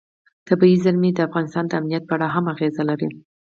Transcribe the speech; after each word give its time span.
طبیعي 0.47 0.77
زیرمې 0.83 1.09
د 1.13 1.19
افغانستان 1.27 1.63
د 1.67 1.71
امنیت 1.79 2.03
په 2.07 2.13
اړه 2.15 2.27
هم 2.35 2.45
اغېز 2.53 2.75
لري. 2.89 3.09